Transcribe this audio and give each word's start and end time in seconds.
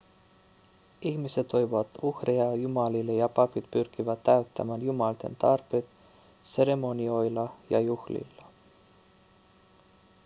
ihmiset 1.01 1.47
toivat 1.47 1.87
uhreja 2.01 2.55
jumalille 2.55 3.13
ja 3.13 3.29
papit 3.29 3.71
pyrkivät 3.71 4.23
täyttämään 4.23 4.81
jumalten 4.81 5.35
tarpeet 5.35 5.85
seremonioilla 6.43 7.55
ja 7.69 7.79
juhlilla 7.79 8.45